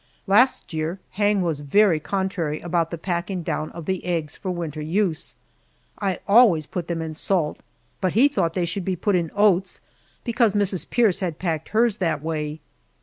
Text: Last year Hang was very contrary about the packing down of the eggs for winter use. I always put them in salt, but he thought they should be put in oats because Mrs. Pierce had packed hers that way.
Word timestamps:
Last 0.25 0.73
year 0.73 0.97
Hang 1.11 1.43
was 1.43 1.59
very 1.59 1.99
contrary 1.99 2.59
about 2.59 2.89
the 2.89 2.97
packing 2.97 3.43
down 3.43 3.69
of 3.69 3.85
the 3.85 4.03
eggs 4.03 4.35
for 4.35 4.49
winter 4.49 4.81
use. 4.81 5.35
I 5.99 6.17
always 6.27 6.65
put 6.65 6.87
them 6.87 7.03
in 7.03 7.13
salt, 7.13 7.59
but 8.01 8.13
he 8.13 8.27
thought 8.27 8.55
they 8.55 8.65
should 8.65 8.83
be 8.83 8.95
put 8.95 9.15
in 9.15 9.29
oats 9.35 9.79
because 10.23 10.55
Mrs. 10.55 10.89
Pierce 10.89 11.19
had 11.19 11.37
packed 11.37 11.69
hers 11.69 11.97
that 11.97 12.23
way. 12.23 12.61